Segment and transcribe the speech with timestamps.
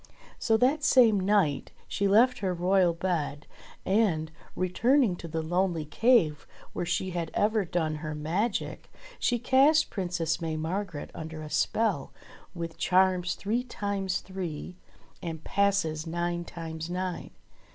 [0.39, 3.45] So that same night she left her royal bed,
[3.85, 9.91] and, returning to the lonely cave where she had ever done her magic, she cast
[9.91, 12.11] Princess May Margret under a spell
[12.55, 14.75] with charms three times three,
[15.21, 17.29] and passes nine times nine.